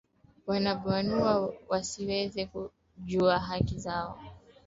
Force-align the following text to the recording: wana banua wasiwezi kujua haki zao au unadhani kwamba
wana 0.47 0.75
banua 0.75 1.53
wasiwezi 1.69 2.45
kujua 2.45 3.39
haki 3.39 3.79
zao 3.79 4.03
au 4.05 4.09
unadhani 4.17 4.29
kwamba 4.31 4.35